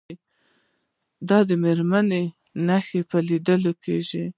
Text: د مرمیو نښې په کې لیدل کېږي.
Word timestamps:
د 1.29 1.31
مرمیو 1.61 2.33
نښې 2.67 3.01
په 3.09 3.17
کې 3.19 3.25
لیدل 3.27 3.63
کېږي. 3.83 4.25